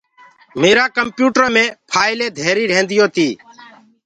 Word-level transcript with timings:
ميرآ 0.61 0.85
ڪمپيوٽرو 0.97 1.47
مي 1.55 1.65
ڦآئلين 1.91 2.31
ڌيري 2.39 2.63
ريهنديو 2.71 3.05
تي۔ 3.15 3.29